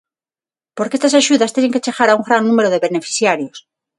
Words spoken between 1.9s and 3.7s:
a un gran número de beneficiarios.